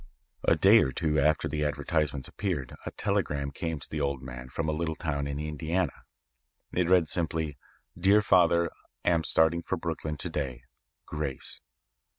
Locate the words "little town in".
4.71-5.37